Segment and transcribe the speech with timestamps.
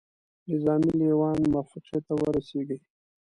[0.51, 2.77] نظامي لېوان موافقې ته ورسیږي.